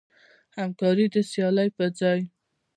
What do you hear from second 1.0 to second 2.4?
د سیالۍ پر ځای.